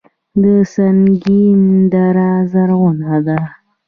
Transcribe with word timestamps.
د 0.43 0.43
سنګین 0.73 1.61
دره 1.91 2.31
زرغونه 2.51 3.13
ده 3.25 3.39